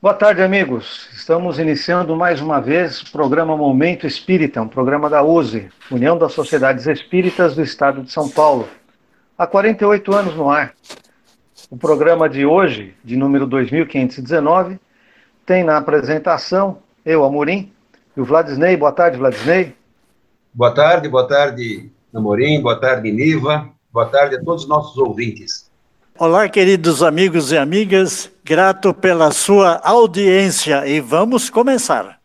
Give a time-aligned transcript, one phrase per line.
[0.00, 1.08] Boa tarde, amigos.
[1.14, 6.34] Estamos iniciando mais uma vez o programa Momento Espírita, um programa da USE, União das
[6.34, 8.68] Sociedades Espíritas do Estado de São Paulo.
[9.38, 10.74] Há 48 anos no ar.
[11.70, 14.78] O programa de hoje, de número 2519,
[15.46, 17.72] tem na apresentação eu, Amorim,
[18.14, 18.76] e o Vladisney.
[18.76, 19.74] Boa tarde, Vladisney.
[20.52, 25.65] Boa tarde, boa tarde, Amorim, boa tarde, Niva, boa tarde a todos os nossos ouvintes.
[26.18, 32.18] Olá, queridos amigos e amigas, grato pela sua audiência e vamos começar.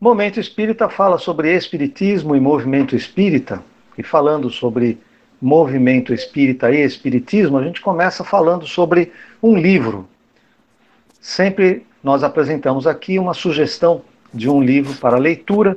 [0.00, 3.62] Momento Espírita fala sobre Espiritismo e movimento espírita,
[3.98, 4.98] e falando sobre
[5.38, 10.08] movimento espírita e Espiritismo, a gente começa falando sobre um livro.
[11.20, 14.00] Sempre nós apresentamos aqui uma sugestão
[14.32, 15.76] de um livro para leitura,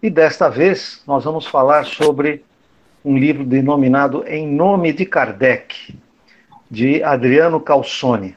[0.00, 2.44] e desta vez nós vamos falar sobre
[3.04, 5.98] um livro denominado Em Nome de Kardec
[6.70, 8.36] de Adriano Calçone.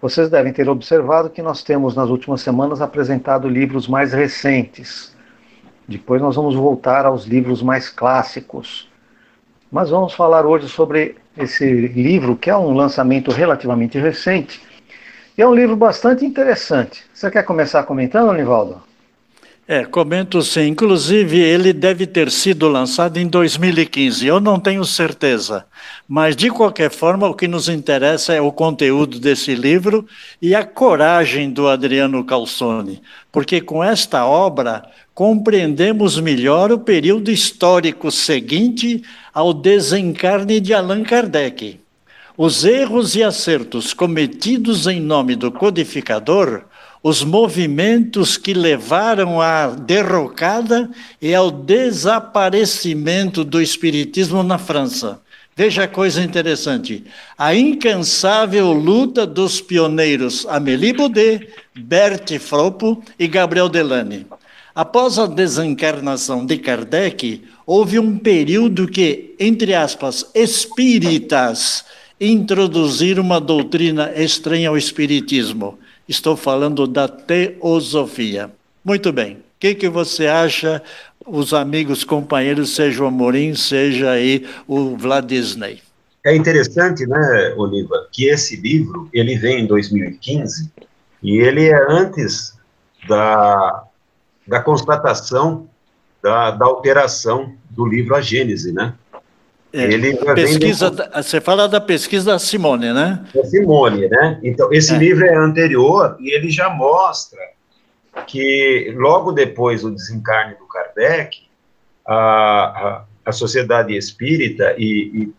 [0.00, 5.14] Vocês devem ter observado que nós temos nas últimas semanas apresentado livros mais recentes.
[5.86, 8.88] Depois nós vamos voltar aos livros mais clássicos.
[9.70, 14.60] Mas vamos falar hoje sobre esse livro, que é um lançamento relativamente recente.
[15.38, 17.04] E é um livro bastante interessante.
[17.14, 18.89] Você quer começar comentando, Nivaldo?
[19.72, 20.66] É, comento sim.
[20.66, 24.26] Inclusive, ele deve ter sido lançado em 2015.
[24.26, 25.64] Eu não tenho certeza.
[26.08, 30.04] Mas, de qualquer forma, o que nos interessa é o conteúdo desse livro
[30.42, 33.00] e a coragem do Adriano Calzone.
[33.30, 34.82] Porque com esta obra
[35.14, 41.78] compreendemos melhor o período histórico seguinte ao desencarne de Allan Kardec.
[42.36, 46.64] Os erros e acertos cometidos em nome do codificador
[47.02, 55.20] os movimentos que levaram à derrocada e ao desaparecimento do espiritismo na França.
[55.56, 57.04] Veja a coisa interessante.
[57.36, 64.26] A incansável luta dos pioneiros Amélie Baudet, Bertie Fropo e Gabriel Delane.
[64.74, 71.84] Após a desencarnação de Kardec, houve um período que, entre aspas, espíritas
[72.20, 75.78] introduziram uma doutrina estranha ao espiritismo
[76.10, 78.50] Estou falando da teosofia.
[78.84, 79.34] Muito bem.
[79.34, 80.82] O que, que você acha,
[81.24, 85.80] os amigos, companheiros, seja o Amorim, seja aí o Vladisney?
[86.26, 90.68] É interessante, né, Oliva, que esse livro, ele vem em 2015
[91.22, 92.58] e ele é antes
[93.08, 93.84] da,
[94.48, 95.68] da constatação
[96.20, 98.94] da, da alteração do livro A Gênese, né?
[99.72, 103.24] É, ele pesquisa, você fala da pesquisa da Simone, né?
[103.32, 104.40] Da Simone, né?
[104.42, 104.98] Então, esse é.
[104.98, 107.38] livro é anterior e ele já mostra
[108.26, 111.42] que logo depois do desencarne do Kardec,
[112.04, 115.32] a, a, a sociedade espírita e,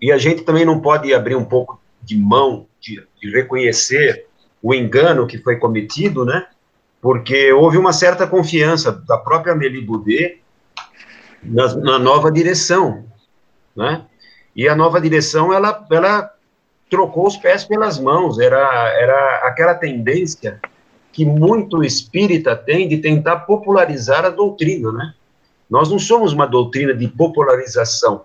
[0.00, 4.26] e, e, a gente também não pode abrir um pouco de mão de, de reconhecer
[4.62, 6.46] o engano que foi cometido, né?
[7.02, 10.40] Porque houve uma certa confiança da própria Amélie Boudet
[11.42, 13.04] na, na nova direção
[13.76, 14.04] né?
[14.54, 16.30] E a nova direção, ela, ela
[16.88, 18.58] trocou os pés pelas mãos, era,
[18.98, 20.60] era aquela tendência
[21.12, 25.14] que muito espírita tem de tentar popularizar a doutrina, né?
[25.68, 28.24] Nós não somos uma doutrina de popularização.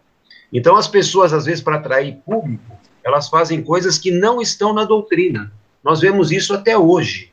[0.54, 4.84] Então, as pessoas, às vezes, para atrair público, elas fazem coisas que não estão na
[4.84, 5.52] doutrina.
[5.84, 7.32] Nós vemos isso até hoje.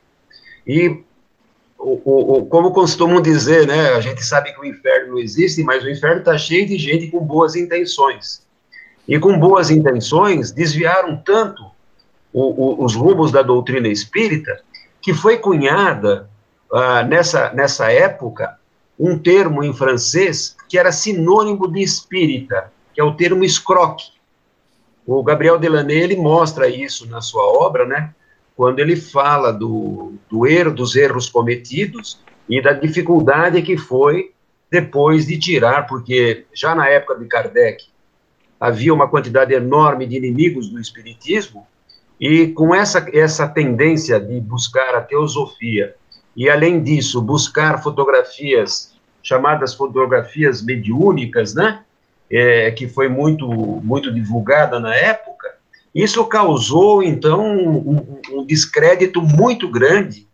[0.65, 1.03] E,
[1.79, 5.81] o, o, como costumam dizer, né, a gente sabe que o inferno não existe, mas
[5.81, 8.45] o inferno está cheio de gente com boas intenções.
[9.07, 11.63] E com boas intenções, desviaram tanto
[12.33, 14.59] o, os rumos da doutrina espírita,
[15.01, 16.29] que foi cunhada,
[16.71, 18.59] ah, nessa, nessa época,
[18.99, 24.11] um termo em francês que era sinônimo de espírita, que é o termo escroque.
[25.07, 28.13] O Gabriel Delaney, ele mostra isso na sua obra, né,
[28.59, 34.33] quando ele fala do, do erro, dos erros cometidos e da dificuldade que foi
[34.69, 37.85] depois de tirar, porque já na época de Kardec
[38.59, 41.65] havia uma quantidade enorme de inimigos do espiritismo,
[42.19, 45.95] e com essa, essa tendência de buscar a teosofia,
[46.35, 48.93] e além disso, buscar fotografias,
[49.23, 51.85] chamadas fotografias mediúnicas, né,
[52.29, 55.48] é, que foi muito, muito divulgada na época,
[55.93, 60.27] isso causou, então, um, um descrédito muito grande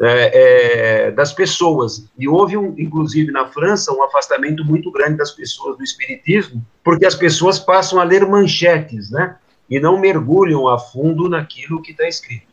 [0.00, 2.06] é, é, das pessoas.
[2.18, 7.06] E houve, um, inclusive, na França, um afastamento muito grande das pessoas do espiritismo, porque
[7.06, 9.36] as pessoas passam a ler manchetes, né?
[9.68, 12.46] E não mergulham a fundo naquilo que está escrito.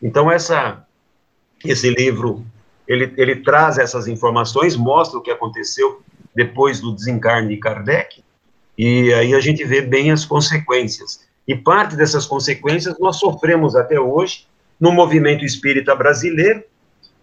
[0.00, 0.84] Então, essa,
[1.64, 2.44] esse livro,
[2.88, 6.02] ele, ele traz essas informações, mostra o que aconteceu
[6.34, 8.24] depois do desencarne de Kardec,
[8.76, 11.20] e aí a gente vê bem as consequências.
[11.46, 14.46] E parte dessas consequências nós sofremos até hoje,
[14.80, 16.62] no movimento espírita brasileiro,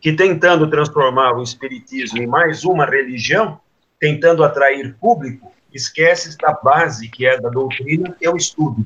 [0.01, 3.60] que tentando transformar o espiritismo em mais uma religião,
[4.00, 8.86] tentando atrair público, esquece da base que é da doutrina, que é o estudo.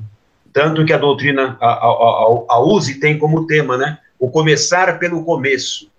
[0.52, 3.98] Tanto que a doutrina, a, a, a, USE tem como tema, né?
[4.18, 5.90] O começar pelo começo.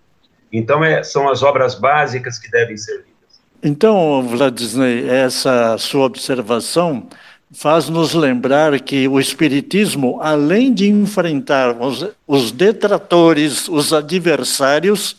[0.52, 3.42] Então, é, são as obras básicas que devem ser lidas.
[3.62, 7.08] Então, Vladisney, essa sua observação
[7.52, 15.16] faz nos lembrar que o Espiritismo, além de enfrentar os, os detratores, os adversários,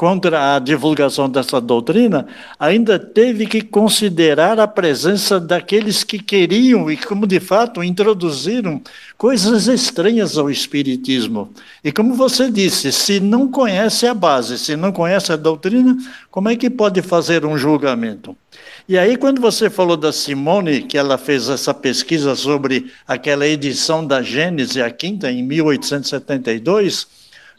[0.00, 2.26] contra a divulgação dessa doutrina,
[2.58, 8.80] ainda teve que considerar a presença daqueles que queriam e, como de fato, introduziram
[9.18, 11.50] coisas estranhas ao Espiritismo.
[11.84, 15.94] E como você disse, se não conhece a base, se não conhece a doutrina,
[16.30, 18.34] como é que pode fazer um julgamento?
[18.90, 24.04] E aí, quando você falou da Simone, que ela fez essa pesquisa sobre aquela edição
[24.04, 27.06] da Gênese, a quinta, em 1872,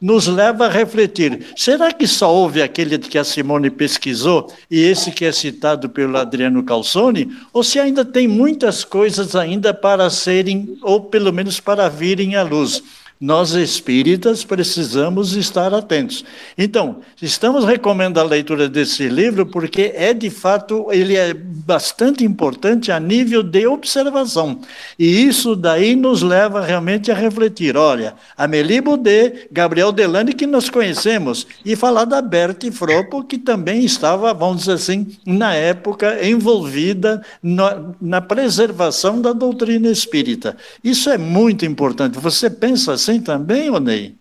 [0.01, 5.09] nos leva a refletir: será que só houve aquele que a Simone pesquisou e esse
[5.09, 7.31] que é citado pelo Adriano Calzoni?
[7.53, 12.43] Ou se ainda tem muitas coisas ainda para serem, ou pelo menos para virem à
[12.43, 12.83] luz?
[13.21, 16.25] Nós espíritas precisamos estar atentos.
[16.57, 22.91] Então, estamos recomendando a leitura desse livro porque é de fato ele é bastante importante
[22.91, 24.59] a nível de observação.
[24.97, 30.67] E isso daí nos leva realmente a refletir, olha, Amélie Boudet, Gabriel Delane que nós
[30.67, 37.21] conhecemos e falar da Bertie Fropo que também estava, vamos dizer assim, na época envolvida
[37.43, 40.57] na, na preservação da doutrina espírita.
[40.83, 42.17] Isso é muito importante.
[42.17, 44.15] Você pensa assim assim também, Onei?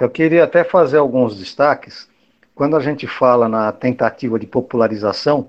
[0.00, 2.08] Eu queria até fazer alguns destaques.
[2.54, 5.48] Quando a gente fala na tentativa de popularização,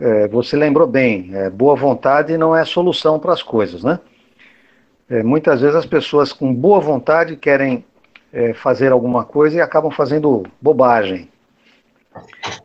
[0.00, 4.00] é, você lembrou bem, é, boa vontade não é solução para as coisas, né?
[5.08, 7.84] É, muitas vezes as pessoas com boa vontade querem
[8.32, 11.28] é, fazer alguma coisa e acabam fazendo bobagem.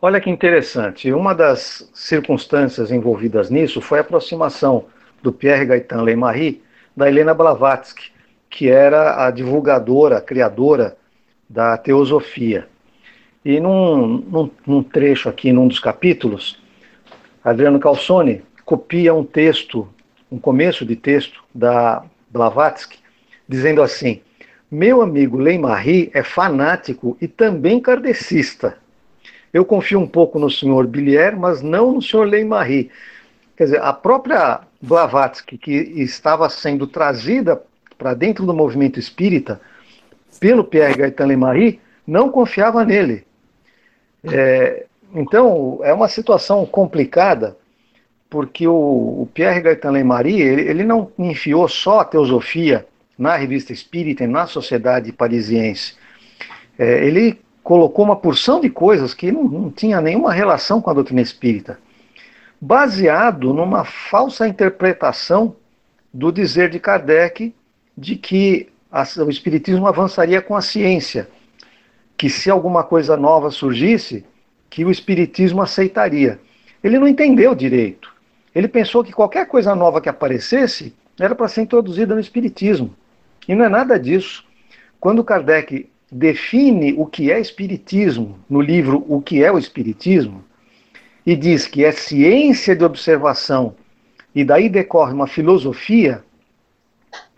[0.02, 4.86] Olha que interessante, uma das circunstâncias envolvidas nisso foi a aproximação
[5.22, 6.64] do Pierre Gaetan Leymarie
[6.96, 8.12] da Helena Blavatsky,
[8.50, 10.98] que era a divulgadora, a criadora
[11.48, 12.68] da teosofia.
[13.46, 16.60] E num, num, num, trecho aqui, num dos capítulos,
[17.44, 19.88] Adriano Calzone copia um texto,
[20.32, 23.00] um começo de texto da Blavatsky,
[23.48, 24.22] dizendo assim:
[24.70, 28.78] Meu amigo Leimarie é fanático e também kardecista.
[29.54, 32.92] Eu confio um pouco no senhor Billier, mas não no senhor Leimarie.
[33.58, 37.62] Quer dizer, a própria Blavatsky, que estava sendo trazida
[38.00, 39.60] para dentro do movimento espírita,
[40.40, 43.26] pelo Pierre Gaetan Lemarie, não confiava nele.
[44.24, 47.58] É, então, é uma situação complicada,
[48.30, 52.88] porque o, o Pierre Gaetan Lemarie, ele, ele não enfiou só a teosofia
[53.18, 55.96] na revista espírita e na sociedade parisiense.
[56.78, 60.94] É, ele colocou uma porção de coisas que não, não tinha nenhuma relação com a
[60.94, 61.78] doutrina espírita,
[62.62, 65.56] baseado numa falsa interpretação
[66.14, 67.54] do dizer de Kardec
[68.00, 71.28] de que a, o Espiritismo avançaria com a ciência,
[72.18, 74.26] que se alguma coisa nova surgisse,
[74.70, 76.40] que o Espiritismo aceitaria.
[76.84, 78.14] Ele não entendeu direito.
[78.56, 82.96] Ele pensou que qualquer coisa nova que aparecesse era para ser introduzida no Espiritismo.
[83.48, 84.46] E não é nada disso.
[85.00, 90.44] Quando Kardec define o que é Espiritismo no livro O que é o Espiritismo,
[91.26, 93.76] e diz que é ciência de observação,
[94.34, 96.24] e daí decorre uma filosofia,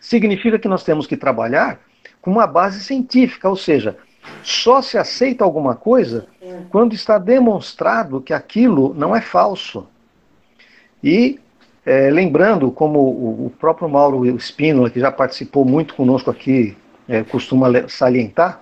[0.01, 1.79] significa que nós temos que trabalhar
[2.20, 3.96] com uma base científica, ou seja,
[4.43, 6.27] só se aceita alguma coisa
[6.70, 9.88] quando está demonstrado que aquilo não é falso.
[11.03, 11.39] E
[11.86, 16.77] é, lembrando, como o, próprio Mauro Espínola, que já participou muito conosco aqui,
[17.08, 18.62] é, costuma salientar,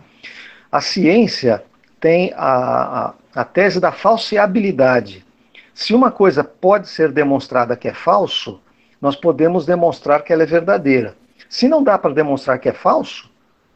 [0.72, 1.64] a ciência
[2.00, 5.26] tem a, a, a tese da falseabilidade.
[5.74, 8.62] Se uma coisa pode ser demonstrada que é falso,
[9.02, 11.16] nós podemos demonstrar que ela é verdadeira.
[11.50, 13.30] Se não dá para demonstrar que é falso,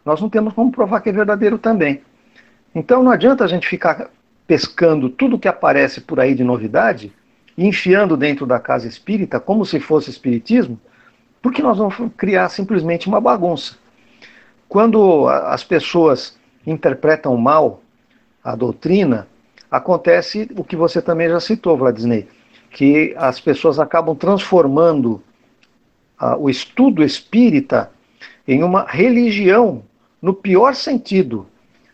[0.05, 2.01] nós não temos como provar que é verdadeiro também.
[2.73, 4.11] Então não adianta a gente ficar
[4.45, 7.11] pescando tudo que aparece por aí de novidade
[7.57, 10.79] e enfiando dentro da casa espírita como se fosse espiritismo,
[11.41, 13.75] porque nós vamos criar simplesmente uma bagunça.
[14.69, 17.81] Quando as pessoas interpretam mal
[18.43, 19.27] a doutrina,
[19.69, 22.27] acontece o que você também já citou, Vladisney,
[22.69, 25.21] que as pessoas acabam transformando
[26.39, 27.91] o estudo espírita
[28.47, 29.83] em uma religião,
[30.21, 31.47] no pior sentido,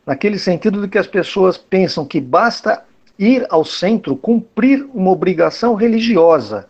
[0.06, 2.84] naquele sentido de que as pessoas pensam que basta
[3.18, 6.68] ir ao centro, cumprir uma obrigação religiosa.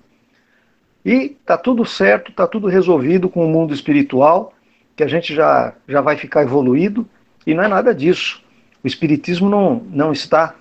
[1.05, 4.53] E está tudo certo, está tudo resolvido com o mundo espiritual,
[4.95, 7.07] que a gente já, já vai ficar evoluído,
[7.45, 8.43] e não é nada disso.
[8.83, 10.55] O Espiritismo não, não está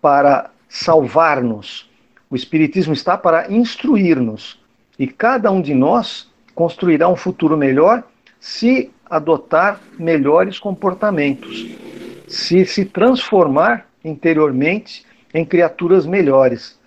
[0.00, 1.90] para salvar-nos,
[2.30, 4.58] o Espiritismo está para instruir-nos.
[4.98, 8.02] E cada um de nós construirá um futuro melhor
[8.40, 11.66] se adotar melhores comportamentos,
[12.26, 16.78] se se transformar interiormente em criaturas melhores.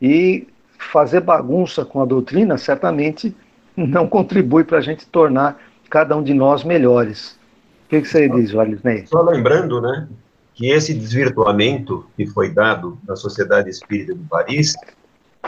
[0.00, 0.46] E
[0.78, 3.34] fazer bagunça com a doutrina certamente
[3.76, 7.38] não contribui para a gente tornar cada um de nós melhores.
[7.86, 9.06] O que, que você diz, Walisney?
[9.06, 10.08] Só lembrando, né,
[10.54, 14.74] que esse desvirtuamento que foi dado na Sociedade Espírita de Paris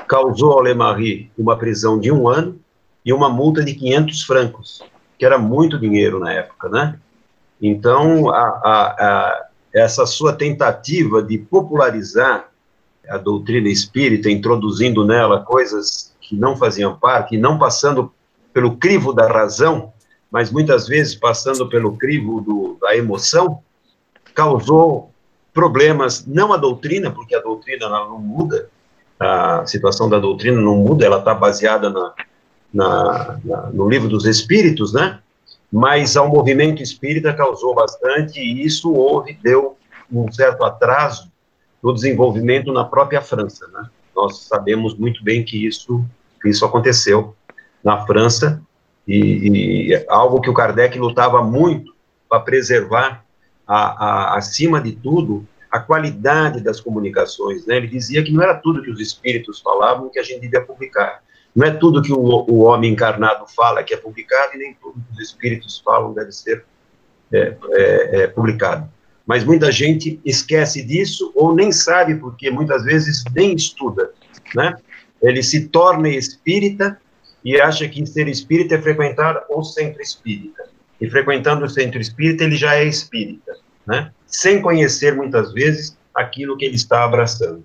[0.07, 2.59] causou ao Lemarie uma prisão de um ano
[3.05, 4.83] e uma multa de 500 francos,
[5.19, 6.99] que era muito dinheiro na época, né?
[7.61, 12.49] Então, a, a, a, essa sua tentativa de popularizar
[13.09, 18.13] a doutrina espírita, introduzindo nela coisas que não faziam parte, e não passando
[18.53, 19.93] pelo crivo da razão,
[20.31, 23.63] mas muitas vezes passando pelo crivo do, da emoção,
[24.35, 25.11] causou
[25.55, 28.69] problemas, não a doutrina, porque a doutrina não muda,
[29.19, 32.15] a situação da doutrina não muda, ela está baseada na,
[32.73, 35.19] na, na, no livro dos Espíritos, né?
[35.71, 39.77] Mas ao movimento espírita causou bastante, e isso houve, deu
[40.11, 41.31] um certo atraso
[41.83, 43.89] no desenvolvimento na própria França, né?
[44.17, 46.05] Nós sabemos muito bem que isso,
[46.41, 47.35] que isso aconteceu
[47.85, 48.63] na França,
[49.07, 51.95] e, e algo que o Kardec lutava muito
[52.29, 53.25] para preservar,
[53.67, 57.67] a, a, acima de tudo, a qualidade das comunicações.
[57.67, 57.77] Né?
[57.77, 61.23] Ele dizia que não era tudo que os espíritos falavam que a gente devia publicar.
[61.55, 64.95] Não é tudo que o, o homem encarnado fala que é publicado e nem tudo
[64.95, 66.65] que os espíritos falam deve ser
[67.33, 68.89] é, é, é, publicado.
[69.27, 74.11] Mas muita gente esquece disso ou nem sabe, porque muitas vezes nem estuda.
[74.55, 74.75] Né?
[75.21, 76.99] Ele se torna espírita
[77.45, 80.69] e acha que ser espírita é frequentar o centro espírita.
[81.01, 83.57] E frequentando o centro espírita, ele já é espírita,
[83.89, 84.11] né?
[84.27, 87.65] Sem conhecer, muitas vezes, aquilo que ele está abraçando.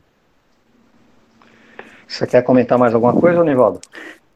[2.07, 3.81] Você quer comentar mais alguma coisa, Nivaldo?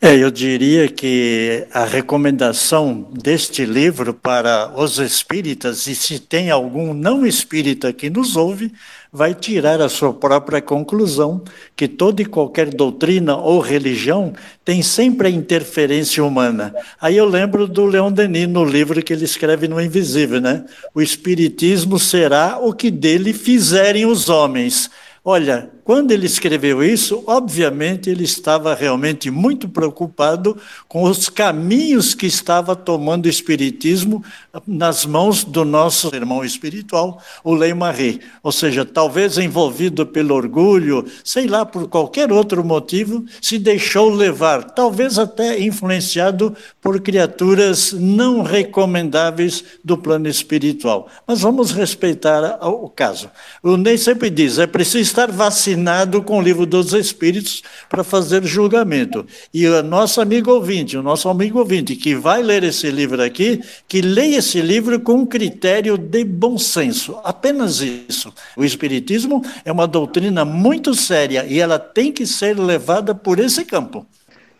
[0.02, 6.94] É, eu diria que a recomendação deste livro para os espíritas, e se tem algum
[6.94, 8.72] não espírita que nos ouve,
[9.18, 11.42] vai tirar a sua própria conclusão
[11.76, 14.32] que toda e qualquer doutrina ou religião
[14.64, 16.72] tem sempre a interferência humana.
[17.02, 20.64] Aí eu lembro do Leon Denis no livro que ele escreve no Invisível, né?
[20.94, 24.88] O espiritismo será o que dele fizerem os homens.
[25.26, 32.26] Olha, quando ele escreveu isso, obviamente ele estava realmente muito preocupado com os caminhos que
[32.26, 34.22] estava tomando o Espiritismo
[34.68, 38.20] nas mãos do nosso irmão espiritual, o Lei Marie.
[38.44, 44.66] Ou seja, talvez envolvido pelo orgulho, sei lá, por qualquer outro motivo, se deixou levar,
[44.72, 51.08] talvez até influenciado por criaturas não recomendáveis do plano espiritual.
[51.26, 53.32] Mas vamos respeitar o caso.
[53.64, 58.04] O Ney sempre diz: é preciso estar vacinado assinado com o livro dos Espíritos para
[58.04, 59.26] fazer julgamento.
[59.54, 63.62] E o nosso amigo ouvinte, o nosso amigo ouvinte que vai ler esse livro aqui,
[63.88, 67.20] que leia esse livro com critério de bom senso.
[67.24, 68.34] Apenas isso.
[68.56, 73.64] O Espiritismo é uma doutrina muito séria e ela tem que ser levada por esse
[73.64, 74.06] campo.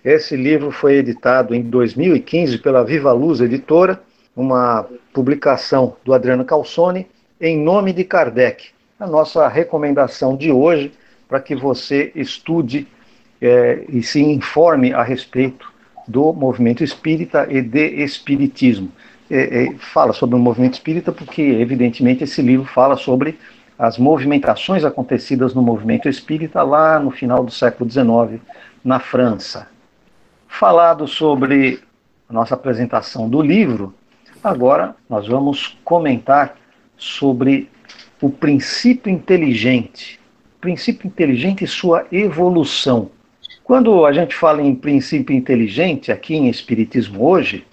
[0.06, 4.00] Esse livro foi editado em 2015 pela Viva Luz Editora,
[4.36, 7.08] uma publicação do Adriano Calçone,
[7.42, 8.68] em nome de Kardec.
[9.00, 10.92] A nossa recomendação de hoje
[11.28, 12.88] para que você estude
[13.42, 15.72] é, e se informe a respeito
[16.08, 18.92] do movimento espírita e de espiritismo.
[19.30, 23.38] É, é, fala sobre o movimento espírita porque, evidentemente, esse livro fala sobre
[23.78, 28.42] as movimentações acontecidas no movimento espírita lá no final do século XIX,
[28.84, 29.68] na França.
[30.48, 31.82] Falado sobre
[32.28, 33.94] a nossa apresentação do livro,
[34.44, 36.56] agora nós vamos comentar
[36.98, 37.70] sobre
[38.22, 40.17] o princípio inteligente
[40.60, 43.10] princípio inteligente e sua evolução.
[43.64, 47.66] Quando a gente fala em princípio inteligente aqui em Espiritismo hoje,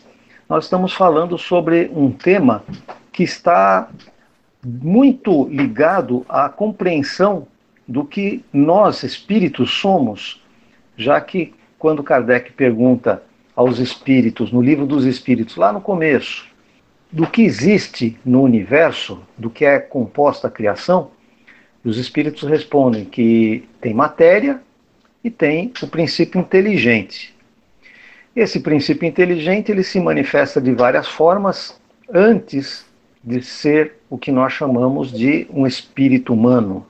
[0.49, 2.65] nós estamos falando sobre um tema
[3.13, 3.89] que está
[4.65, 7.47] muito ligado à compreensão
[7.87, 10.43] do que nós espíritos somos,
[10.97, 13.23] já que quando Kardec pergunta
[13.55, 16.47] aos espíritos, no livro dos espíritos, lá no começo,
[17.13, 21.11] do que existe no universo, do que é composta a criação,
[21.85, 24.61] os espíritos respondem que tem matéria
[25.23, 27.35] e tem o princípio inteligente.
[28.35, 31.79] Esse princípio inteligente ele se manifesta de várias formas
[32.13, 32.85] antes
[33.23, 36.87] de ser o que nós chamamos de um espírito humano.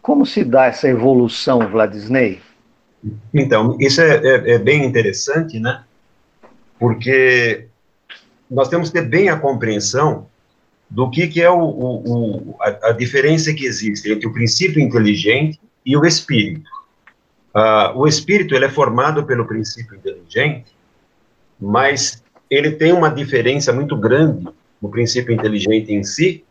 [0.00, 2.40] Como se dá essa evolução, Vladisney?
[3.32, 5.82] Então, isso é, é, é bem interessante, né?
[6.78, 7.66] Porque
[8.50, 10.27] nós temos que ter bem a compreensão
[10.90, 14.80] do que, que é o, o, o a, a, diferença que existe entre o princípio
[14.80, 16.70] inteligente e o espírito.
[17.54, 20.74] Uh, o espírito ele é formado pelo princípio inteligente,
[21.60, 24.48] mas ele tem uma diferença muito grande
[24.80, 26.44] no princípio inteligente em si,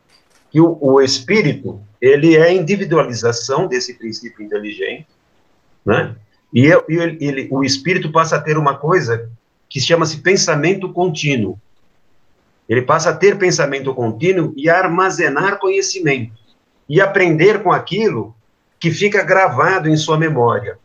[0.52, 5.08] que o, o espírito ele é a individualização desse princípio inteligente,
[5.86, 6.16] né?
[6.54, 9.30] E, ele, ele, o espírito passa a ter uma coisa
[9.70, 11.60] que chama-se pensamento contínuo.
[12.68, 16.34] Ele passa a ter pensamento contínuo e a armazenar conhecimento
[16.90, 18.36] e aprender com aquilo
[18.80, 20.78] que fica gravado em sua memória.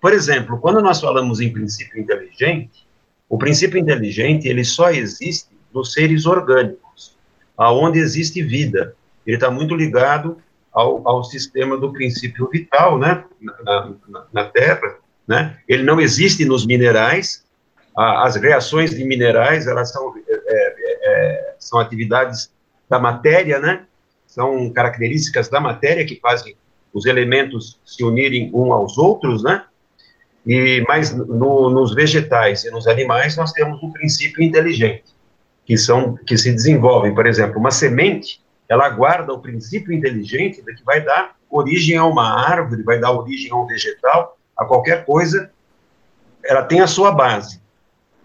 [0.00, 2.86] Por exemplo, quando nós falamos em princípio inteligente,
[3.28, 7.16] o princípio inteligente ele só existe nos seres orgânicos,
[7.56, 8.94] aonde existe vida.
[9.26, 10.36] Ele está muito ligado
[10.72, 14.96] ao, ao, sistema do princípio vital, né, na, na, na Terra,
[15.26, 15.58] né?
[15.68, 17.44] Ele não existe nos minerais.
[17.96, 20.71] as reações de minerais elas são é,
[21.02, 22.50] é, são atividades
[22.88, 23.84] da matéria, né?
[24.26, 26.56] São características da matéria que fazem
[26.92, 29.64] os elementos se unirem um aos outros, né?
[30.46, 35.04] E mas no, nos vegetais e nos animais nós temos um princípio inteligente
[35.64, 40.84] que são que se desenvolvem, por exemplo, uma semente, ela guarda o princípio inteligente que
[40.84, 45.50] vai dar origem a uma árvore, vai dar origem a um vegetal, a qualquer coisa,
[46.44, 47.60] ela tem a sua base.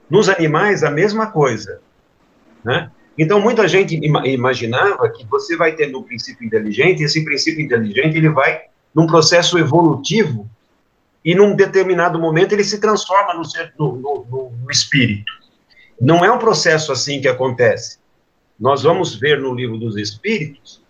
[0.10, 1.82] Nos animais, a mesma coisa.
[2.68, 2.92] Né?
[3.18, 8.18] Então, muita gente imaginava que você vai ter um princípio inteligente, e esse princípio inteligente
[8.18, 10.50] ele vai num processo evolutivo,
[11.24, 13.44] e num determinado momento ele se transforma no,
[13.80, 15.32] no, no, no espírito.
[16.00, 18.00] Não é um processo assim que acontece.
[18.60, 20.82] Nós vamos ver no livro dos Espíritos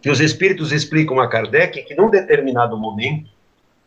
[0.00, 3.30] que os Espíritos explicam a Kardec que num determinado momento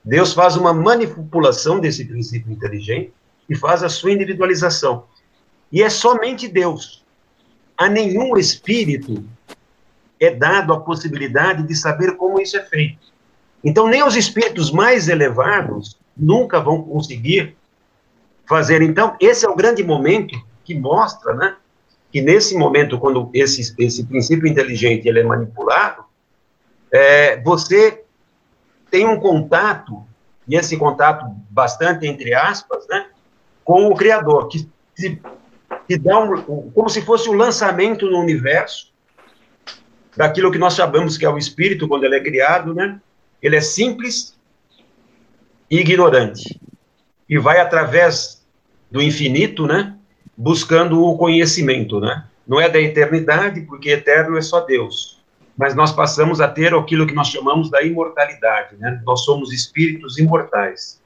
[0.04, 3.14] Deus faz uma manipulação desse princípio inteligente
[3.50, 5.06] e faz a sua individualização.
[5.72, 7.02] E é somente Deus.
[7.82, 9.26] A nenhum espírito
[10.20, 13.12] é dado a possibilidade de saber como isso é feito.
[13.64, 17.58] Então, nem os espíritos mais elevados nunca vão conseguir
[18.46, 18.84] fazer.
[18.84, 21.56] Então, esse é o grande momento que mostra, né,
[22.12, 26.04] que nesse momento, quando esse, esse princípio inteligente ele é manipulado,
[26.92, 28.04] é, você
[28.92, 30.04] tem um contato,
[30.48, 33.08] e esse contato bastante entre aspas, né,
[33.66, 34.70] com o Criador, que,
[35.92, 38.92] que, dá um, como se fosse o um lançamento no universo
[40.16, 43.00] daquilo que nós chamamos que é o espírito quando ele é criado, né?
[43.42, 44.38] Ele é simples
[45.70, 46.60] e ignorante
[47.30, 48.46] e vai através
[48.90, 49.96] do infinito, né?
[50.38, 52.26] Buscando o conhecimento, né?
[52.48, 55.22] Não é da eternidade, porque eterno é só Deus
[55.58, 59.00] mas nós passamos a ter aquilo que nós chamamos da imortalidade, né?
[59.06, 61.00] Nós somos espíritos imortais.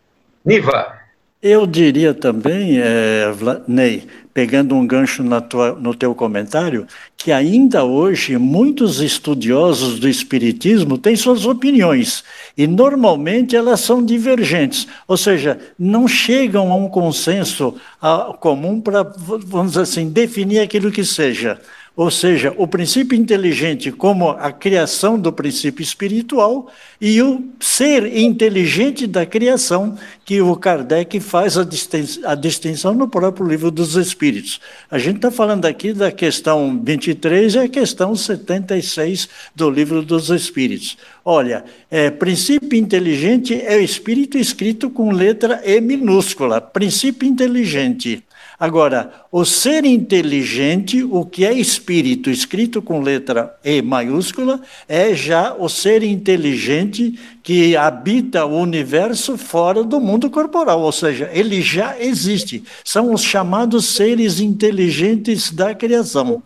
[0.45, 0.97] Niva.
[1.41, 3.25] Eu diria também, é,
[3.67, 10.97] Ney, pegando um gancho tua, no teu comentário, que ainda hoje muitos estudiosos do Espiritismo
[10.97, 12.21] têm suas opiniões,
[12.57, 19.03] e normalmente elas são divergentes, ou seja, não chegam a um consenso a, comum para,
[19.03, 21.57] vamos dizer assim, definir aquilo que seja.
[21.95, 29.07] Ou seja, o princípio inteligente como a criação do princípio espiritual e o ser inteligente
[29.07, 34.59] da criação, que o Kardec faz a distinção no próprio livro dos Espíritos.
[34.91, 40.29] A gente está falando aqui da questão 23 e a questão 76 do livro dos
[40.29, 40.97] Espíritos.
[41.23, 48.21] Olha, é, princípio inteligente é o espírito escrito com letra E minúscula, princípio inteligente.
[48.57, 55.53] Agora, o ser inteligente, o que é espírito, escrito com letra E maiúscula, é já
[55.53, 61.99] o ser inteligente que habita o universo fora do mundo corporal, ou seja, ele já
[61.99, 62.63] existe.
[62.83, 66.41] São os chamados seres inteligentes da criação.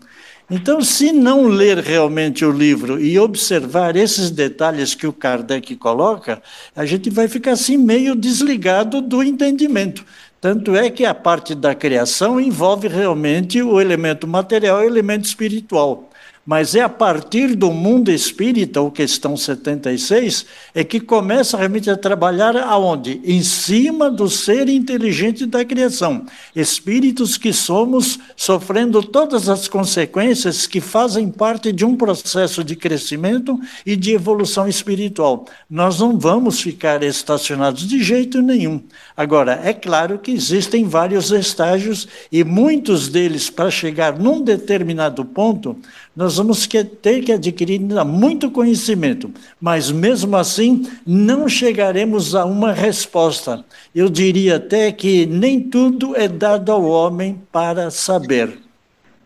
[0.52, 6.42] Então, se não ler realmente o livro e observar esses detalhes que o Kardec coloca,
[6.76, 10.04] a gente vai ficar assim meio desligado do entendimento.
[10.42, 15.26] Tanto é que a parte da criação envolve realmente o elemento material e o elemento
[15.26, 16.09] espiritual.
[16.50, 21.96] Mas é a partir do mundo espírita, ou questão 76, é que começa realmente a
[21.96, 23.22] trabalhar aonde?
[23.24, 26.26] Em cima do ser inteligente da criação.
[26.56, 33.60] Espíritos que somos sofrendo todas as consequências que fazem parte de um processo de crescimento
[33.86, 35.46] e de evolução espiritual.
[35.70, 38.82] Nós não vamos ficar estacionados de jeito nenhum.
[39.16, 45.78] Agora, é claro que existem vários estágios e muitos deles, para chegar num determinado ponto,
[46.16, 53.64] nós vamos ter que adquirir muito conhecimento, mas mesmo assim não chegaremos a uma resposta.
[53.94, 58.58] Eu diria até que nem tudo é dado ao homem para saber.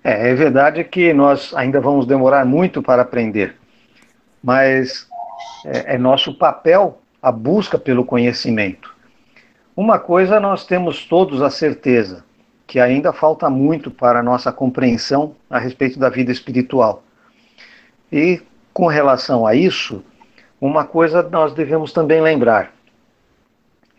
[0.04, 3.56] É, é verdade que nós ainda vamos demorar muito para aprender,
[4.44, 5.08] mas
[5.66, 8.94] é, é nosso papel a busca pelo conhecimento.
[9.76, 12.24] Uma coisa nós temos todos a certeza,
[12.66, 17.04] que ainda falta muito para a nossa compreensão a respeito da vida espiritual.
[18.12, 18.42] E
[18.74, 20.04] com relação a isso,
[20.60, 22.74] uma coisa nós devemos também lembrar.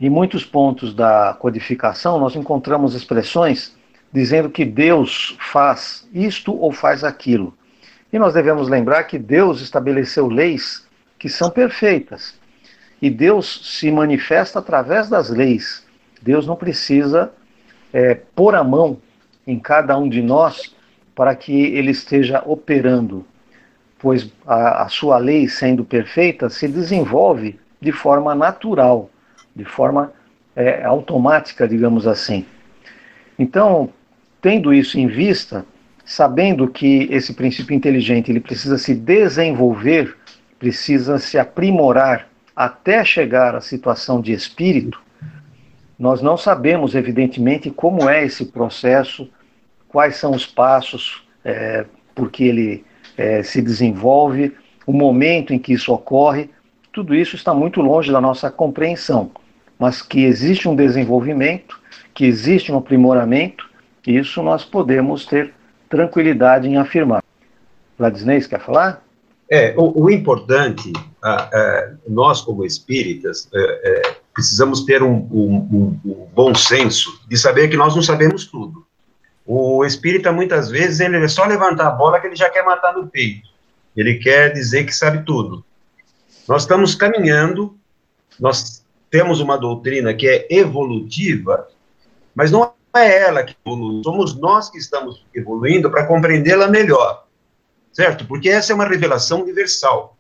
[0.00, 3.76] Em muitos pontos da codificação, nós encontramos expressões
[4.12, 7.52] dizendo que Deus faz isto ou faz aquilo.
[8.12, 10.86] E nós devemos lembrar que Deus estabeleceu leis
[11.18, 12.34] que são perfeitas.
[13.02, 15.84] E Deus se manifesta através das leis.
[16.22, 17.32] Deus não precisa
[17.94, 18.98] é, pôr a mão
[19.46, 20.74] em cada um de nós
[21.14, 23.24] para que ele esteja operando,
[23.98, 29.08] pois a, a sua lei, sendo perfeita, se desenvolve de forma natural,
[29.56, 30.12] de forma
[30.54, 32.44] é, automática, digamos assim.
[33.38, 33.90] Então,
[34.44, 35.64] Tendo isso em vista,
[36.04, 40.14] sabendo que esse princípio inteligente ele precisa se desenvolver,
[40.58, 45.00] precisa se aprimorar até chegar à situação de espírito,
[46.04, 49.26] nós não sabemos, evidentemente, como é esse processo,
[49.88, 52.84] quais são os passos é, por que ele
[53.16, 54.54] é, se desenvolve,
[54.86, 56.50] o momento em que isso ocorre,
[56.92, 59.30] tudo isso está muito longe da nossa compreensão,
[59.78, 61.80] mas que existe um desenvolvimento,
[62.12, 63.66] que existe um aprimoramento
[64.06, 65.54] isso nós podemos ter
[65.88, 67.24] tranquilidade em afirmar.
[67.98, 69.02] Vladisney, quer falar?
[69.50, 70.92] É, o, o importante,
[72.06, 77.76] nós como espíritas, é, é, precisamos ter um, um, um, bom senso de saber que
[77.76, 78.84] nós não sabemos tudo.
[79.46, 82.92] O espírita, muitas vezes, ele é só levantar a bola que ele já quer matar
[82.92, 83.48] no peito.
[83.96, 85.64] Ele quer dizer que sabe tudo.
[86.48, 87.78] Nós estamos caminhando,
[88.38, 91.68] nós temos uma doutrina que é evolutiva,
[92.34, 97.24] mas não é ela que evolui, somos nós que estamos evoluindo para compreendê-la melhor,
[97.92, 98.26] certo?
[98.26, 100.16] Porque essa é uma revelação universal.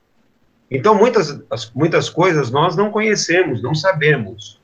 [0.70, 1.40] Então, muitas,
[1.74, 4.60] muitas coisas nós não conhecemos, não sabemos.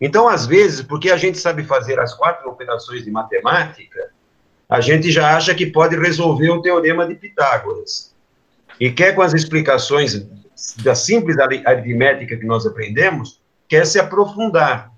[0.00, 4.10] Então, às vezes, porque a gente sabe fazer as quatro operações de matemática,
[4.68, 8.12] a gente já acha que pode resolver o teorema de Pitágoras.
[8.80, 10.26] E quer, com as explicações
[10.82, 14.92] da simples aritmética que nós aprendemos, quer se aprofundar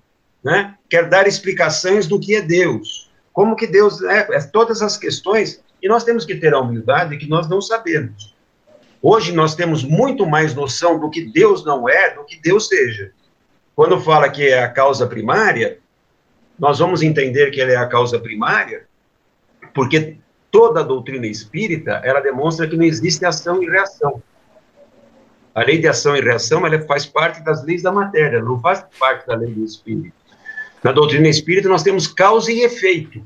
[0.45, 0.75] né?
[0.87, 3.09] quer dar explicações do que é Deus.
[3.33, 7.17] Como que Deus é, é todas as questões, e nós temos que ter a humildade
[7.17, 8.34] que nós não sabemos.
[9.07, 13.11] Hoje nós temos muito mais noção do que Deus não é do que Deus seja.
[13.75, 15.77] Quando fala que é a causa primária,
[16.57, 18.87] nós vamos entender que ele é a causa primária,
[19.75, 20.17] porque
[20.49, 24.23] toda a doutrina espírita, ela demonstra que não existe ação e reação.
[25.53, 28.83] A lei de ação e reação, ela faz parte das leis da matéria, não faz
[28.99, 30.15] parte da lei do espírito.
[30.83, 33.23] Na doutrina espírita, nós temos causa e efeito.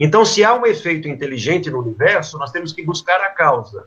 [0.00, 3.86] Então, se há um efeito inteligente no universo, nós temos que buscar a causa.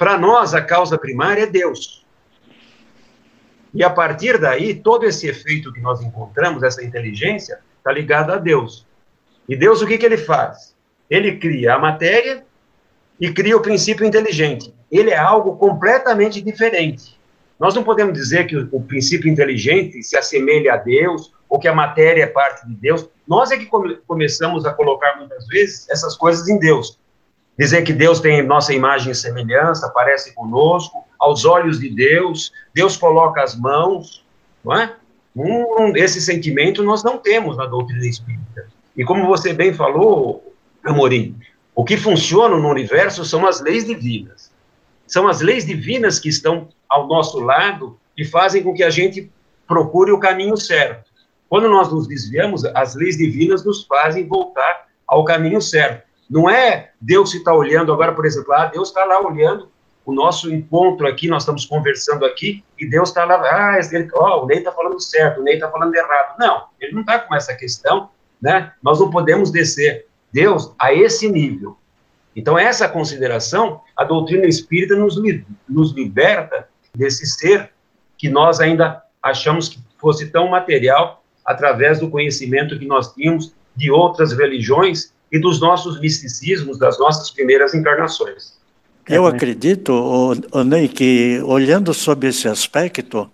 [0.00, 2.06] Para nós, a causa primária é Deus.
[3.74, 8.38] E a partir daí, todo esse efeito que nós encontramos, essa inteligência, está ligado a
[8.38, 8.86] Deus.
[9.46, 10.74] E Deus, o que, que ele faz?
[11.10, 12.42] Ele cria a matéria
[13.20, 14.74] e cria o princípio inteligente.
[14.90, 17.20] Ele é algo completamente diferente.
[17.58, 21.74] Nós não podemos dizer que o, princípio inteligente se assemelha a Deus ou que a
[21.74, 23.06] matéria é parte de Deus.
[23.28, 26.98] Nós é que come, começamos a colocar muitas vezes essas coisas em Deus.
[27.60, 32.96] Dizer que Deus tem nossa imagem e semelhança, aparece conosco, aos olhos de Deus, Deus
[32.96, 34.24] coloca as mãos,
[34.64, 34.96] não é?
[35.36, 38.66] Um, esse sentimento nós não temos na doutrina espírita.
[38.96, 41.36] E como você bem falou, Amorim,
[41.74, 44.50] o que funciona no universo são as leis divinas.
[45.06, 49.30] São as leis divinas que estão ao nosso lado e fazem com que a gente
[49.68, 51.10] procure o caminho certo.
[51.46, 56.08] Quando nós nos desviamos, as leis divinas nos fazem voltar ao caminho certo.
[56.30, 59.68] Não é Deus se está olhando agora, por exemplo, ah, Deus está lá olhando
[60.06, 64.44] o nosso encontro aqui, nós estamos conversando aqui, e Deus está lá, ah, ele, oh,
[64.44, 66.36] o Ney está falando certo, o Ney está falando errado.
[66.38, 68.72] Não, ele não está com essa questão, né?
[68.82, 71.76] Nós não podemos descer Deus a esse nível.
[72.34, 75.20] Então, essa consideração, a doutrina espírita nos,
[75.68, 77.70] nos liberta desse ser
[78.16, 83.90] que nós ainda achamos que fosse tão material através do conhecimento que nós tínhamos de
[83.90, 88.58] outras religiões e dos nossos misticismos, das nossas primeiras encarnações.
[89.08, 93.30] Eu acredito, Ney, que olhando sobre esse aspecto,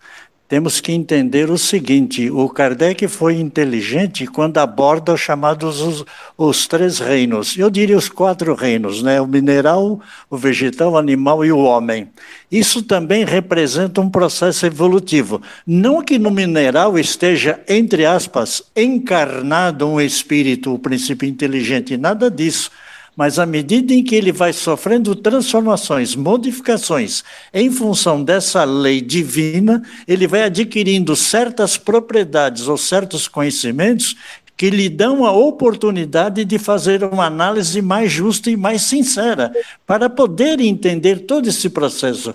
[0.48, 6.04] temos que entender o seguinte: o Kardec foi inteligente quando aborda os chamados os,
[6.36, 7.56] os, três reinos.
[7.58, 9.20] Eu diria os quatro reinos, né?
[9.20, 12.08] O mineral, o vegetal, o animal e o homem.
[12.50, 15.42] Isso também representa um processo evolutivo.
[15.66, 22.70] Não que no mineral esteja, entre aspas, encarnado um espírito, o princípio inteligente, nada disso
[23.16, 29.82] mas à medida em que ele vai sofrendo transformações, modificações, em função dessa lei divina,
[30.06, 34.14] ele vai adquirindo certas propriedades ou certos conhecimentos
[34.56, 39.52] que lhe dão a oportunidade de fazer uma análise mais justa e mais sincera,
[39.86, 42.34] para poder entender todo esse processo.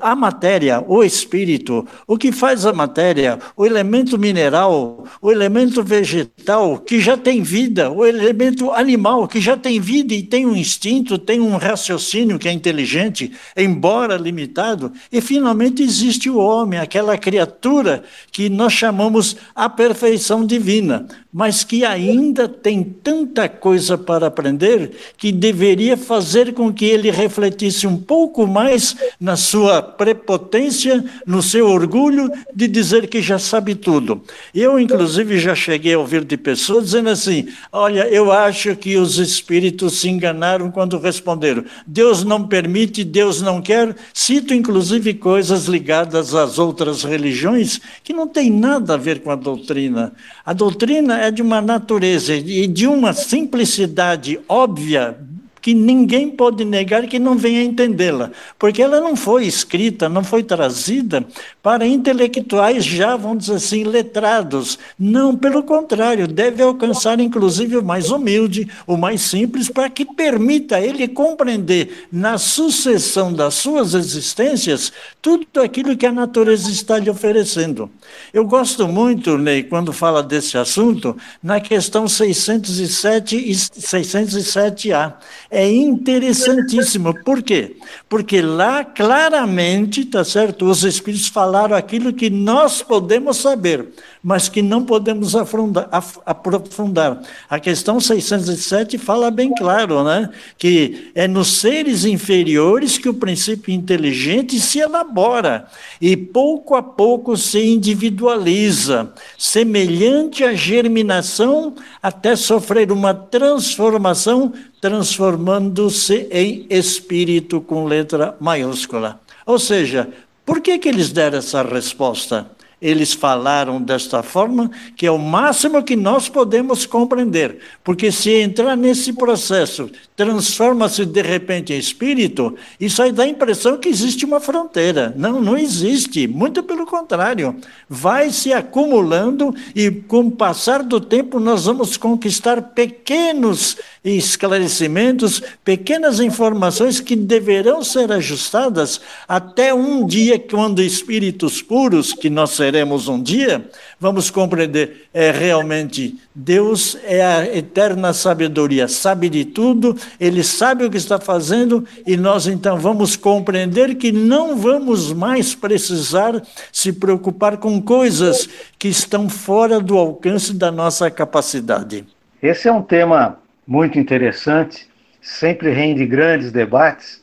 [0.00, 6.78] A matéria, o espírito, o que faz a matéria, o elemento mineral, o elemento vegetal,
[6.78, 11.18] que já tem vida, o elemento animal, que já tem vida e tem um instinto,
[11.18, 18.02] tem um raciocínio que é inteligente, embora limitado, e finalmente existe o homem, aquela criatura
[18.32, 25.30] que nós chamamos a perfeição divina mas que ainda tem tanta coisa para aprender que
[25.30, 32.30] deveria fazer com que ele refletisse um pouco mais na sua prepotência, no seu orgulho
[32.52, 34.22] de dizer que já sabe tudo.
[34.52, 39.18] Eu, inclusive, já cheguei a ouvir de pessoas dizendo assim: Olha, eu acho que os
[39.18, 43.94] espíritos se enganaram quando responderam: Deus não permite, Deus não quer.
[44.12, 49.36] Cito, inclusive, coisas ligadas às outras religiões que não tem nada a ver com a
[49.36, 50.12] doutrina.
[50.44, 55.18] A doutrina é de uma natureza e de uma simplicidade óbvia,
[55.60, 60.42] que ninguém pode negar que não venha entendê-la, porque ela não foi escrita, não foi
[60.42, 61.24] trazida
[61.62, 64.78] para intelectuais já, vamos dizer assim, letrados.
[64.98, 70.80] Não, pelo contrário, deve alcançar inclusive o mais humilde, o mais simples, para que permita
[70.80, 77.90] ele compreender na sucessão das suas existências tudo aquilo que a natureza está lhe oferecendo.
[78.32, 85.14] Eu gosto muito, Ney, quando fala desse assunto, na questão 607 e 607A
[85.50, 87.12] é interessantíssimo.
[87.24, 87.76] Por quê?
[88.08, 93.88] Porque lá claramente, tá certo, os espíritos falaram aquilo que nós podemos saber
[94.22, 97.22] mas que não podemos aprofundar.
[97.48, 100.28] A questão 607 fala bem claro, né?
[100.58, 105.66] que é nos seres inferiores que o princípio inteligente se elabora
[106.00, 116.66] e pouco a pouco se individualiza, semelhante à germinação até sofrer uma transformação, transformando-se em
[116.70, 119.20] espírito com letra maiúscula.
[119.44, 120.08] Ou seja,
[120.44, 122.50] por que, que eles deram essa resposta?
[122.80, 127.58] Eles falaram desta forma, que é o máximo que nós podemos compreender.
[127.84, 133.78] Porque se entrar nesse processo, transforma-se de repente em espírito, isso aí dá a impressão
[133.78, 135.14] que existe uma fronteira.
[135.16, 136.26] Não, não existe.
[136.26, 137.56] Muito pelo contrário.
[137.88, 146.20] Vai se acumulando e, com o passar do tempo, nós vamos conquistar pequenos esclarecimentos, pequenas
[146.20, 153.08] informações que deverão ser ajustadas até um dia, quando espíritos puros, que nós seremos, teremos
[153.08, 160.44] um dia, vamos compreender, é realmente Deus é a eterna sabedoria, sabe de tudo, ele
[160.44, 166.40] sabe o que está fazendo e nós então vamos compreender que não vamos mais precisar
[166.72, 172.06] se preocupar com coisas que estão fora do alcance da nossa capacidade.
[172.40, 174.88] Esse é um tema muito interessante,
[175.20, 177.20] sempre rende grandes debates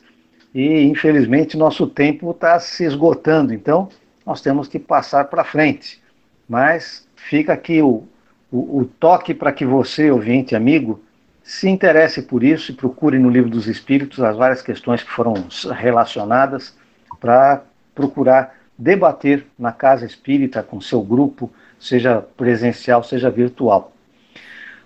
[0.54, 3.54] e infelizmente nosso tempo está se esgotando.
[3.54, 3.88] Então,
[4.28, 6.02] nós temos que passar para frente.
[6.46, 8.04] Mas fica aqui o,
[8.52, 11.02] o, o toque para que você, ouvinte, amigo,
[11.42, 15.32] se interesse por isso e procure no Livro dos Espíritos as várias questões que foram
[15.74, 16.76] relacionadas
[17.18, 17.62] para
[17.94, 23.92] procurar debater na casa espírita com seu grupo, seja presencial, seja virtual.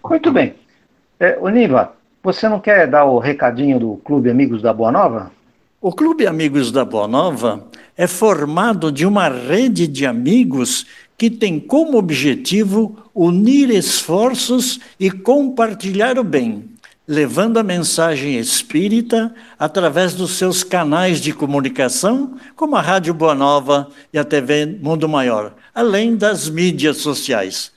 [0.05, 0.55] Muito bem.
[1.19, 5.33] É, Oniva, você não quer dar o recadinho do Clube Amigos da Boa Nova?
[5.85, 7.67] O Clube Amigos da Boa Nova
[7.97, 10.87] é formado de uma rede de amigos
[11.19, 16.67] que tem como objetivo unir esforços e compartilhar o bem,
[17.05, 23.89] levando a mensagem espírita através dos seus canais de comunicação, como a Rádio Boa Nova
[24.13, 27.73] e a TV Mundo Maior, além das mídias sociais.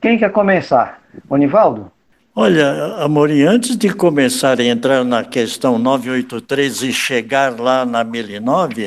[0.00, 1.02] Quem quer começar?
[1.28, 1.92] Onivaldo?
[2.42, 8.86] Olha, Amorim, antes de começar a entrar na questão 983 e chegar lá na 1009,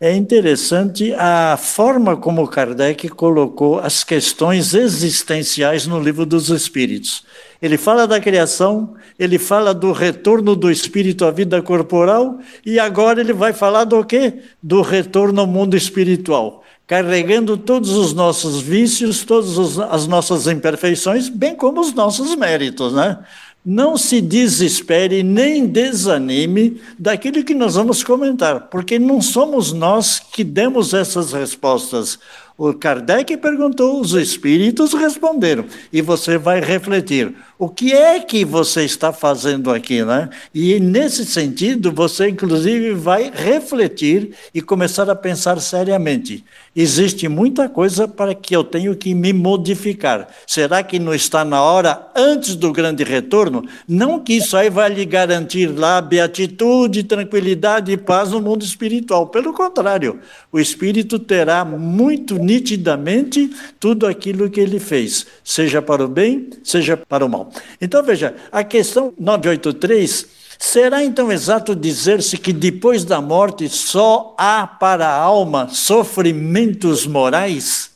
[0.00, 7.26] é interessante a forma como Kardec colocou as questões existenciais no livro dos Espíritos.
[7.60, 13.20] Ele fala da criação, ele fala do retorno do espírito à vida corporal e agora
[13.20, 14.40] ele vai falar do quê?
[14.62, 21.54] Do retorno ao mundo espiritual carregando todos os nossos vícios, todas as nossas imperfeições, bem
[21.54, 23.18] como os nossos méritos, né?
[23.64, 30.44] Não se desespere nem desanime daquilo que nós vamos comentar, porque não somos nós que
[30.44, 32.18] demos essas respostas.
[32.56, 38.84] O Kardec perguntou, os espíritos responderam, e você vai refletir: o que é que você
[38.84, 40.28] está fazendo aqui, né?
[40.54, 46.44] E nesse sentido, você inclusive vai refletir e começar a pensar seriamente.
[46.76, 50.28] Existe muita coisa para que eu tenho que me modificar.
[50.46, 53.64] Será que não está na hora antes do grande retorno?
[53.88, 59.28] Não que isso aí vai lhe garantir lá beatitude, tranquilidade e paz no mundo espiritual.
[59.28, 60.20] Pelo contrário,
[60.52, 66.96] o espírito terá muito nitidamente tudo aquilo que ele fez, seja para o bem, seja
[66.96, 67.50] para o mal.
[67.80, 70.26] Então veja, a questão 983
[70.58, 77.90] será então exato dizer-se que depois da morte só há para a alma sofrimentos morais?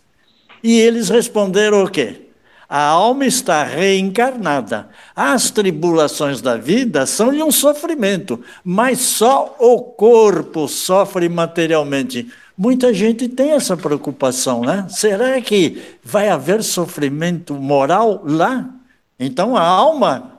[0.63, 2.29] E eles responderam o quê?
[2.69, 4.91] A alma está reencarnada.
[5.17, 12.29] As tribulações da vida são de um sofrimento, mas só o corpo sofre materialmente.
[12.59, 14.85] Muita gente tem essa preocupação, né?
[14.89, 18.69] Será que vai haver sofrimento moral lá?
[19.17, 20.33] Então a alma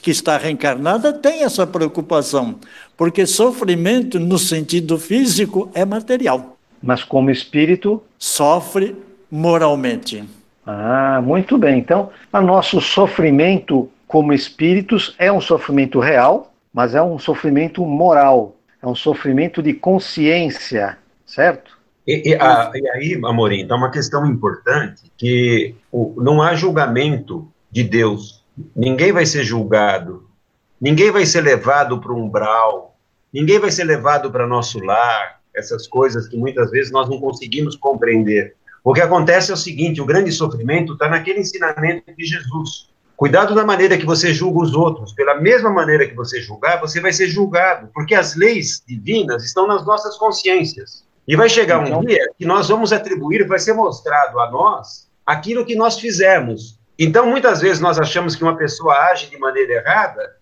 [0.00, 2.60] que está reencarnada tem essa preocupação,
[2.96, 6.56] porque sofrimento no sentido físico é material.
[6.80, 8.94] Mas como espírito sofre
[9.28, 10.22] moralmente.
[10.64, 11.80] Ah, muito bem.
[11.80, 18.54] Então, o nosso sofrimento como espíritos é um sofrimento real, mas é um sofrimento moral,
[18.80, 20.98] é um sofrimento de consciência,
[21.34, 21.76] certo?
[22.06, 27.48] E, e, a, e aí, Amorim, então uma questão importante, que o, não há julgamento
[27.70, 28.44] de Deus.
[28.76, 30.28] Ninguém vai ser julgado,
[30.80, 32.96] ninguém vai ser levado para o umbral,
[33.32, 37.74] ninguém vai ser levado para nosso lar, essas coisas que muitas vezes nós não conseguimos
[37.74, 38.54] compreender.
[38.82, 42.92] O que acontece é o seguinte: o grande sofrimento está naquele ensinamento de Jesus.
[43.16, 45.12] Cuidado da maneira que você julga os outros.
[45.12, 49.66] Pela mesma maneira que você julgar, você vai ser julgado, porque as leis divinas estão
[49.66, 51.04] nas nossas consciências.
[51.26, 55.08] E vai chegar um então- dia que nós vamos atribuir, vai ser mostrado a nós
[55.24, 56.78] aquilo que nós fizemos.
[56.98, 60.36] Então, muitas vezes nós achamos que uma pessoa age de maneira errada,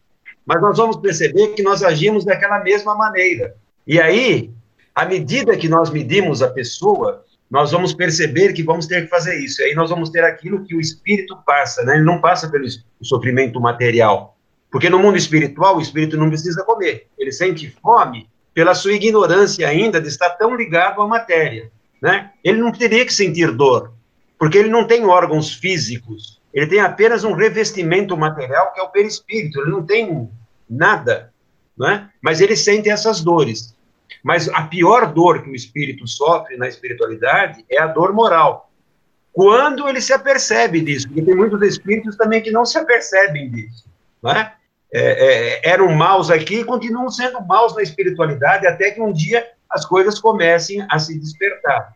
[0.44, 3.54] mas nós vamos perceber que nós agimos daquela mesma maneira.
[3.86, 4.50] E aí,
[4.94, 9.38] à medida que nós medimos a pessoa, nós vamos perceber que vamos ter que fazer
[9.38, 9.62] isso.
[9.62, 11.96] E aí nós vamos ter aquilo que o espírito passa, né?
[11.96, 12.66] Ele não passa pelo
[13.02, 14.36] sofrimento material.
[14.70, 17.08] Porque no mundo espiritual, o espírito não precisa comer.
[17.18, 22.30] Ele sente fome pela sua ignorância ainda de estar tão ligado à matéria, né?
[22.44, 23.92] Ele não teria que sentir dor,
[24.38, 26.40] porque ele não tem órgãos físicos.
[26.52, 29.60] Ele tem apenas um revestimento material que é o perispírito.
[29.60, 30.28] Ele não tem
[30.68, 31.32] nada,
[31.78, 32.10] né?
[32.20, 33.74] Mas ele sente essas dores.
[34.22, 38.70] Mas a pior dor que o espírito sofre na espiritualidade é a dor moral.
[39.32, 43.86] Quando ele se apercebe disso, porque tem muitos espíritos também que não se apercebem disso.
[44.22, 44.52] Né?
[44.94, 49.44] É, é, eram maus aqui e continuam sendo maus na espiritualidade, até que um dia
[49.70, 51.94] as coisas comecem a se despertar.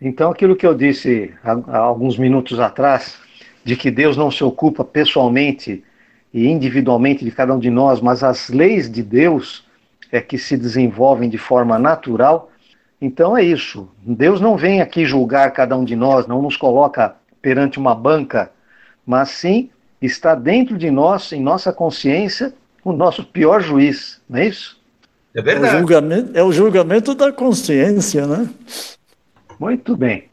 [0.00, 3.18] Então, aquilo que eu disse há, há alguns minutos atrás,
[3.62, 5.84] de que Deus não se ocupa pessoalmente
[6.32, 9.66] e individualmente de cada um de nós, mas as leis de Deus
[10.10, 12.50] é que se desenvolvem de forma natural.
[13.00, 13.88] Então é isso.
[14.02, 18.50] Deus não vem aqui julgar cada um de nós, não nos coloca perante uma banca,
[19.04, 19.70] mas sim
[20.00, 24.80] está dentro de nós, em nossa consciência, o nosso pior juiz, não é isso?
[25.34, 25.74] É verdade.
[25.74, 28.48] É o julgamento, é o julgamento da consciência, né?
[29.58, 30.24] Muito bem.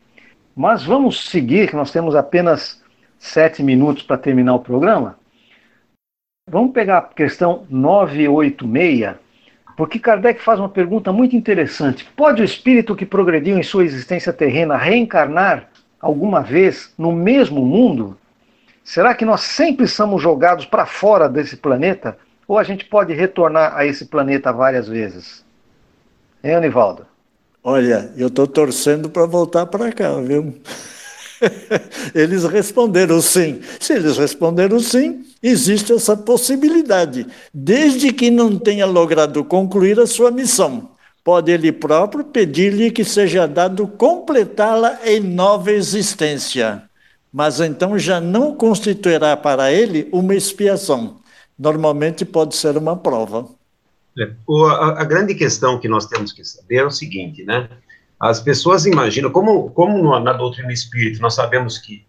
[0.56, 2.82] Mas vamos seguir, que nós temos apenas
[3.20, 5.18] sete minutos para terminar o programa.
[6.50, 9.18] Vamos pegar a questão 986
[9.78, 12.04] porque Kardec faz uma pergunta muito interessante.
[12.16, 15.70] Pode o espírito que progrediu em sua existência terrena reencarnar
[16.02, 18.18] alguma vez no mesmo mundo?
[18.88, 22.18] Será que nós sempre somos jogados para fora desse planeta?
[22.48, 25.44] Ou a gente pode retornar a esse planeta várias vezes?
[26.42, 27.06] Hein, Anivaldo?
[27.62, 30.56] Olha, eu estou torcendo para voltar para cá, viu?
[32.16, 33.60] Eles responderam sim.
[33.78, 40.32] Se eles responderam sim, existe essa possibilidade, desde que não tenha logrado concluir a sua
[40.32, 40.92] missão.
[41.26, 46.88] Pode ele próprio pedir-lhe que seja dado completá-la em nova existência.
[47.32, 51.20] Mas então já não constituirá para ele uma expiação.
[51.58, 53.48] Normalmente pode ser uma prova.
[54.18, 57.70] É, a, a grande questão que nós temos que saber é o seguinte, né?
[58.20, 62.04] As pessoas imaginam, como, como na doutrina espírita nós sabemos que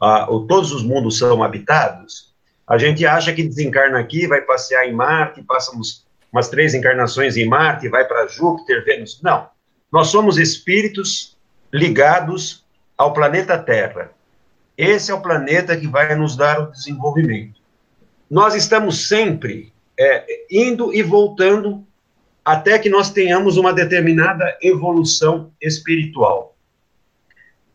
[0.00, 2.34] ah, todos os mundos são habitados,
[2.66, 7.46] a gente acha que desencarna aqui, vai passear em Marte, passamos umas três encarnações em
[7.46, 9.20] Marte, vai para Júpiter, Vênus.
[9.22, 9.48] Não.
[9.92, 11.36] Nós somos espíritos
[11.72, 12.64] ligados
[12.96, 14.10] ao planeta Terra.
[14.76, 17.60] Esse é o planeta que vai nos dar o desenvolvimento.
[18.30, 21.86] Nós estamos sempre é, indo e voltando
[22.44, 26.56] até que nós tenhamos uma determinada evolução espiritual.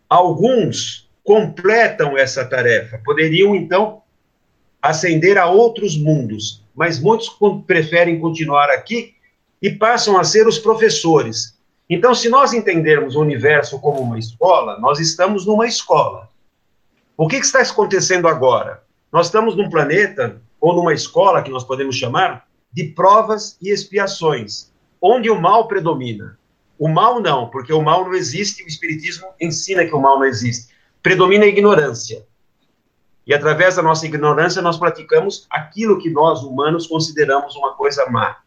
[0.07, 4.01] Alguns completam essa tarefa, poderiam então
[4.81, 7.29] ascender a outros mundos, mas muitos
[7.65, 9.13] preferem continuar aqui
[9.61, 11.57] e passam a ser os professores.
[11.89, 16.29] Então, se nós entendermos o universo como uma escola, nós estamos numa escola.
[17.19, 18.81] O que, que está acontecendo agora?
[19.11, 24.71] Nós estamos num planeta, ou numa escola, que nós podemos chamar, de provas e expiações,
[25.01, 26.39] onde o mal predomina.
[26.77, 30.23] O mal não, porque o mal não existe, o Espiritismo ensina que o mal não
[30.23, 30.73] existe.
[31.03, 32.25] Predomina a ignorância.
[33.27, 38.37] E através da nossa ignorância, nós praticamos aquilo que nós, humanos, consideramos uma coisa má.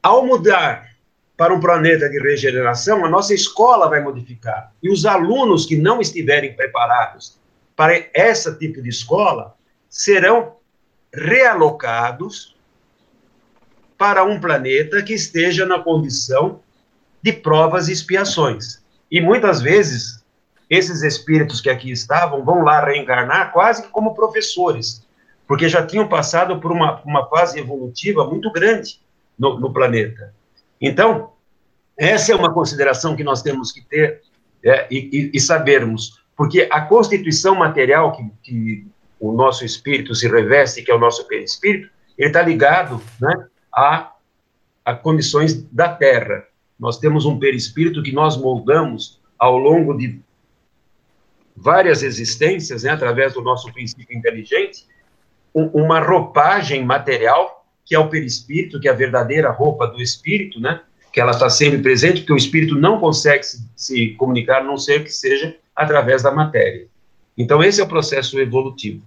[0.00, 0.90] Ao mudar
[1.36, 4.72] para um planeta de regeneração, a nossa escola vai modificar.
[4.80, 7.42] E os alunos que não estiverem preparados
[7.76, 9.54] para esse tipo de escola
[9.88, 10.56] serão
[11.12, 12.56] realocados
[13.96, 16.60] para um planeta que esteja na condição
[17.22, 18.82] de provas e expiações.
[19.10, 20.24] E muitas vezes,
[20.68, 25.06] esses espíritos que aqui estavam vão lá reencarnar quase que como professores,
[25.46, 29.00] porque já tinham passado por uma, uma fase evolutiva muito grande
[29.38, 30.34] no, no planeta.
[30.80, 31.32] Então,
[31.96, 34.22] essa é uma consideração que nós temos que ter
[34.62, 38.86] é, e, e, sabermos, porque a constituição material que, que,
[39.20, 44.12] o nosso espírito se reveste, que é o nosso perispírito, ele está ligado né, a,
[44.84, 46.44] a condições da Terra.
[46.78, 50.20] Nós temos um perispírito que nós moldamos ao longo de
[51.56, 54.86] várias existências, né, através do nosso princípio inteligente,
[55.54, 60.60] um, uma roupagem material, que é o perispírito, que é a verdadeira roupa do espírito,
[60.60, 60.80] né,
[61.12, 64.76] que ela está sempre presente, porque o espírito não consegue se, se comunicar, a não
[64.76, 66.86] ser que seja através da matéria.
[67.36, 69.02] Então, esse é o processo evolutivo.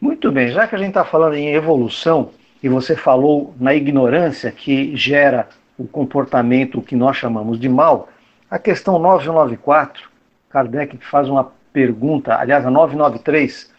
[0.00, 2.30] Muito bem, já que a gente está falando em evolução,
[2.62, 5.48] e você falou na ignorância que gera
[5.78, 8.08] o comportamento que nós chamamos de mal,
[8.50, 10.10] a questão 994,
[10.50, 13.72] Kardec faz uma pergunta, aliás, a 993,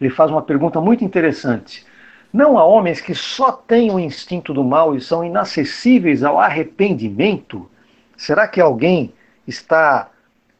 [0.00, 1.86] ele faz uma pergunta muito interessante.
[2.32, 7.70] Não há homens que só têm o instinto do mal e são inacessíveis ao arrependimento?
[8.16, 9.14] Será que alguém
[9.46, 10.10] está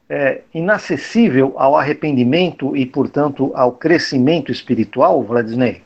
[0.08, 5.82] é, inacessível ao arrependimento e, portanto, ao crescimento espiritual, Vladisney?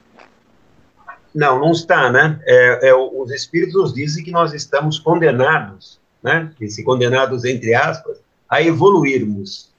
[1.35, 2.41] Não, não está, né?
[2.45, 6.53] É, é, os Espíritos dizem que nós estamos condenados, né?
[6.61, 8.19] E se condenados, entre aspas,
[8.49, 9.73] a evoluirmos,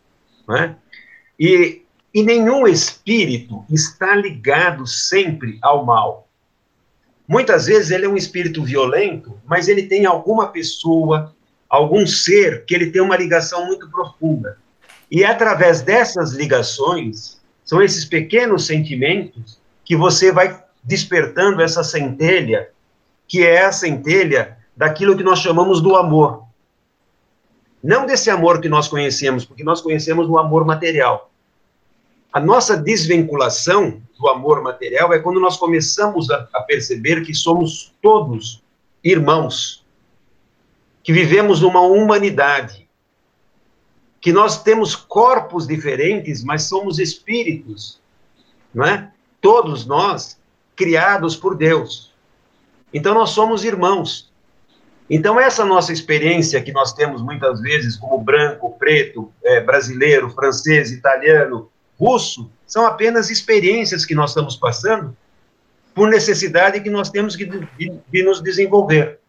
[0.47, 0.75] né?
[1.39, 1.81] E,
[2.13, 6.27] e nenhum espírito está ligado sempre ao mal.
[7.27, 11.33] Muitas vezes ele é um espírito violento, mas ele tem alguma pessoa,
[11.71, 14.57] algum ser que ele tem uma ligação muito profunda.
[15.09, 22.69] E é através dessas ligações, são esses pequenos sentimentos que você vai despertando essa centelha,
[23.25, 26.43] que é a centelha daquilo que nós chamamos do amor.
[27.81, 31.31] Não desse amor que nós conhecemos, porque nós conhecemos o amor material.
[32.33, 37.93] A nossa desvinculação do amor material é quando nós começamos a, a perceber que somos
[38.01, 38.61] todos
[39.03, 39.80] irmãos,
[41.03, 42.87] que vivemos numa humanidade,
[44.19, 47.99] que nós temos corpos diferentes, mas somos espíritos,
[48.73, 49.11] não é?
[49.39, 50.39] Todos nós
[50.75, 52.13] criados por Deus.
[52.93, 54.31] Então nós somos irmãos.
[55.09, 60.91] Então essa nossa experiência que nós temos muitas vezes como branco, preto, é, brasileiro, francês,
[60.91, 65.15] italiano, russo, são apenas experiências que nós estamos passando
[65.93, 67.67] por necessidade que nós temos que de,
[68.07, 69.20] de nos desenvolver.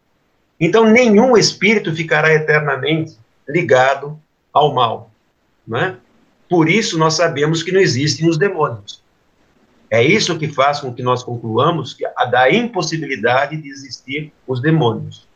[0.59, 4.19] Então nenhum espírito ficará eternamente ligado
[4.51, 5.11] ao mal,
[5.67, 5.97] não é?
[6.49, 9.01] Por isso nós sabemos que não existem os demônios.
[9.89, 14.61] É isso que faz com que nós concluamos que a da impossibilidade de existir os
[14.61, 15.27] demônios.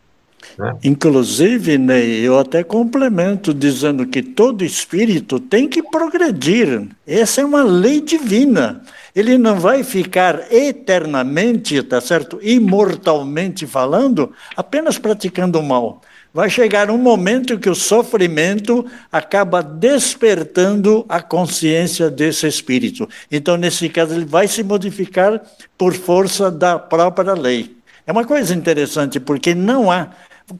[0.57, 0.75] Né?
[0.83, 6.87] Inclusive, Ney, eu até complemento dizendo que todo espírito tem que progredir.
[7.05, 8.81] Essa é uma lei divina.
[9.17, 12.39] Ele não vai ficar eternamente, tá certo?
[12.43, 16.01] Imortalmente falando, apenas praticando o mal
[16.37, 23.09] vai chegar um momento que o sofrimento acaba despertando a consciência desse espírito.
[23.31, 25.41] Então, nesse caso, ele vai se modificar
[25.75, 27.75] por força da própria lei.
[28.05, 30.09] É uma coisa interessante, porque não há.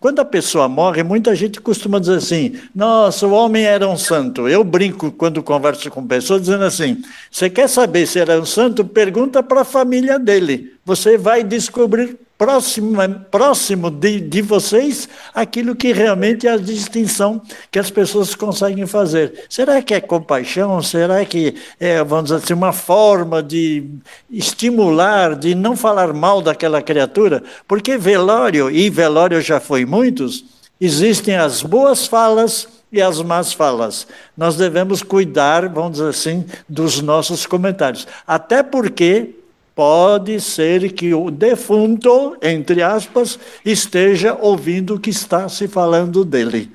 [0.01, 4.47] Quando a pessoa morre, muita gente costuma dizer assim: nossa, o homem era um santo.
[4.47, 8.83] Eu brinco quando converso com pessoas dizendo assim: você quer saber se era um santo?
[8.83, 10.73] Pergunta para a família dele.
[10.83, 12.97] Você vai descobrir próximo,
[13.31, 19.45] próximo de, de vocês aquilo que realmente é a distinção que as pessoas conseguem fazer.
[19.49, 20.81] Será que é compaixão?
[20.81, 23.89] Será que é, vamos dizer assim, uma forma de
[24.29, 27.43] estimular, de não falar mal daquela criatura?
[27.67, 30.45] Porque velório, e velório já foi muitos,
[30.79, 34.07] existem as boas falas e as más falas.
[34.35, 38.07] Nós devemos cuidar, vamos dizer assim, dos nossos comentários.
[38.25, 39.35] Até porque
[39.77, 46.71] pode ser que o defunto, entre aspas, esteja ouvindo o que está se falando dele.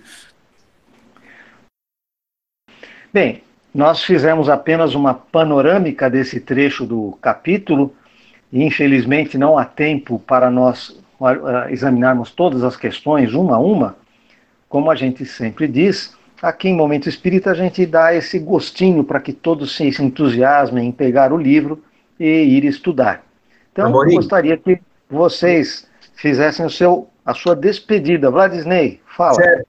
[3.12, 3.42] Bem,
[3.74, 7.92] nós fizemos apenas uma panorâmica desse trecho do capítulo
[8.52, 13.96] e infelizmente não há tempo para nós uh, examinarmos todas as questões uma a uma.
[14.68, 19.18] Como a gente sempre diz, aqui em Momento Espírita a gente dá esse gostinho para
[19.18, 21.82] que todos se entusiasmem em pegar o livro
[22.18, 23.24] e ir estudar.
[23.72, 28.30] Então, eu gostaria que vocês fizessem o seu, a sua despedida.
[28.30, 29.34] Vladisney, fala.
[29.34, 29.66] Certo.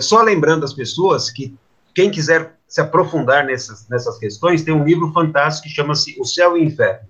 [0.00, 1.54] Só lembrando as pessoas que
[1.94, 6.56] quem quiser se aprofundar nessas, nessas questões, tem um livro fantástico que chama-se O Céu
[6.56, 7.08] e o Inferno.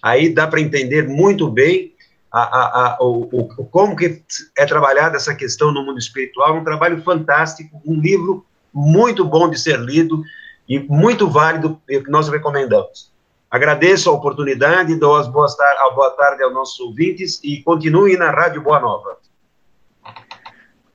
[0.00, 1.92] Aí dá para entender muito bem
[2.30, 4.22] a, a, a, o, o, como que
[4.56, 6.56] é trabalhada essa questão no mundo espiritual.
[6.56, 10.22] Um trabalho fantástico, um livro muito bom de ser lido
[10.68, 13.11] e muito válido que nós recomendamos.
[13.52, 18.16] Agradeço a oportunidade, dou as boas tar a boa tarde aos nossos ouvintes e continue
[18.16, 19.18] na Rádio Boa Nova.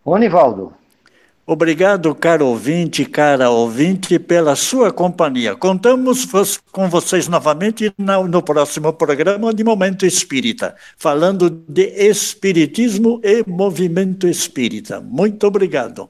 [0.04, 0.74] Onivaldo.
[1.46, 5.56] Obrigado, caro ouvinte, cara ouvinte, pela sua companhia.
[5.56, 6.28] Contamos
[6.72, 15.00] com vocês novamente no próximo programa de Momento Espírita, falando de Espiritismo e Movimento Espírita.
[15.00, 16.10] Muito obrigado.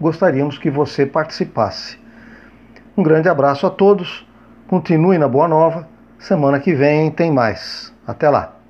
[0.00, 2.00] Gostaríamos que você participasse.
[2.96, 4.31] Um grande abraço a todos
[4.72, 5.86] Continue na Boa Nova.
[6.18, 7.92] Semana que vem tem mais.
[8.06, 8.61] Até lá.